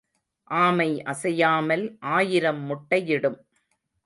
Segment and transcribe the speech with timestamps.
[0.47, 1.85] ஆமை அசையாமல்
[1.99, 3.39] ஆயிரம் முட்டையிடும்.